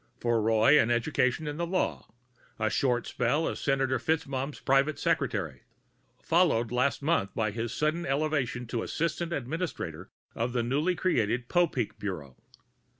For 0.19 0.41
Roy, 0.41 0.79
an 0.79 0.89
education 0.89 1.45
in 1.47 1.57
the 1.57 1.67
law, 1.67 2.11
a 2.57 2.71
short 2.71 3.05
spell 3.05 3.47
as 3.47 3.59
Senator 3.59 3.99
FitzMaugham's 3.99 4.59
private 4.59 4.97
secretary, 4.97 5.61
followed 6.23 6.71
last 6.71 7.03
month 7.03 7.35
by 7.35 7.51
his 7.51 7.71
sudden 7.71 8.07
elevation 8.07 8.65
to 8.65 8.81
assistant 8.81 9.31
administrator 9.31 10.09
of 10.33 10.53
the 10.53 10.63
newly 10.63 10.95
created 10.95 11.49
Popeek 11.49 11.99
Bureau. 11.99 12.35